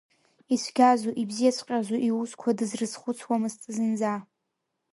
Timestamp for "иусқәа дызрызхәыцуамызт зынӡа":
2.07-4.13